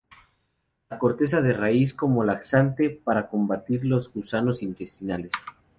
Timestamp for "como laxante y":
1.93-2.89